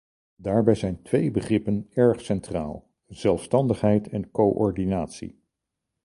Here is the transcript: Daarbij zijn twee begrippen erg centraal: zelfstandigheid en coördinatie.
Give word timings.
Daarbij 0.35 0.75
zijn 0.75 1.01
twee 1.01 1.31
begrippen 1.31 1.87
erg 1.93 2.21
centraal: 2.21 2.89
zelfstandigheid 3.07 4.07
en 4.09 4.31
coördinatie. 4.31 5.39